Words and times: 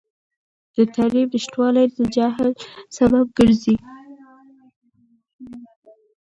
د 0.75 0.77
تعلیم 0.95 1.27
نشتوالی 1.33 1.85
د 1.95 1.97
جهل 2.15 2.49
سبب 2.97 3.25
ګرځي. 3.37 3.75